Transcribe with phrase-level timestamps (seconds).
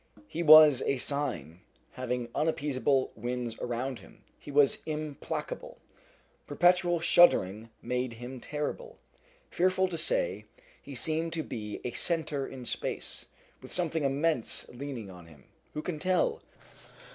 [0.27, 1.61] He was a Sign.
[1.91, 5.77] Having unappeasable winds around him, he was implacable.
[6.47, 8.97] Perpetual shuddering made him terrible.
[9.51, 10.45] Fearful to say,
[10.81, 13.27] he seemed to be a centre in space,
[13.61, 15.43] with something immense leaning on him.
[15.75, 16.41] Who can tell?